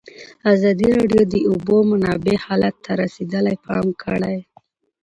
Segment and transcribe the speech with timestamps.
[0.53, 4.37] ازادي راډیو د د اوبو منابع حالت ته رسېدلي پام کړی.